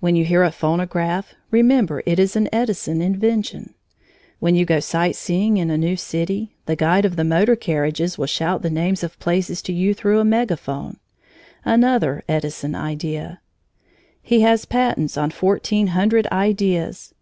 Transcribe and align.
When 0.00 0.16
you 0.16 0.24
hear 0.24 0.44
a 0.44 0.50
phonograph, 0.50 1.34
remember 1.50 2.02
it 2.06 2.18
is 2.18 2.36
an 2.36 2.48
Edison 2.50 3.02
invention; 3.02 3.74
when 4.38 4.54
you 4.54 4.64
go 4.64 4.80
sight 4.80 5.14
seeing 5.14 5.58
in 5.58 5.68
a 5.70 5.76
new 5.76 5.94
city, 5.94 6.56
the 6.64 6.74
guide 6.74 7.04
of 7.04 7.16
the 7.16 7.22
motor 7.22 7.54
carriages 7.54 8.16
will 8.16 8.24
shout 8.28 8.62
the 8.62 8.70
names 8.70 9.04
of 9.04 9.18
places 9.18 9.60
to 9.64 9.74
you 9.74 9.92
through 9.92 10.20
a 10.20 10.24
megaphone, 10.24 10.96
another 11.66 12.24
Edison 12.30 12.74
idea. 12.74 13.42
He 14.22 14.40
has 14.40 14.64
patents 14.64 15.18
on 15.18 15.28
fourteen 15.30 15.88
hundred 15.88 16.26
ideas. 16.28 17.12